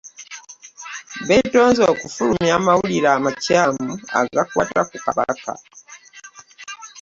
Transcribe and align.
Beetonze 1.27 1.79
olw'okufulumya 1.83 2.53
amawulire 2.59 3.09
amakyamu 3.17 3.91
agakwata 4.19 4.81
ku 4.89 4.95
Kabaka. 5.05 5.53